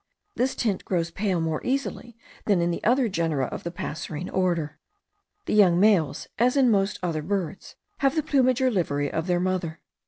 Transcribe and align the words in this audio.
This 0.35 0.55
tint 0.55 0.83
grows 0.83 1.11
pale 1.11 1.39
more 1.39 1.61
easy 1.63 2.17
than 2.45 2.59
in 2.59 2.71
the 2.71 2.83
other 2.83 3.07
genera 3.07 3.45
of 3.45 3.63
the 3.63 3.69
passerine 3.69 4.31
order. 4.31 4.79
The 5.45 5.53
young 5.53 5.79
males, 5.79 6.27
as 6.39 6.57
in 6.57 6.71
most 6.71 6.97
other 7.03 7.21
birds, 7.21 7.75
have 7.99 8.15
the 8.15 8.23
plumage 8.23 8.63
or 8.63 8.71
livery 8.71 9.11
of 9.13 9.27
their 9.27 9.39
mother. 9.39 9.79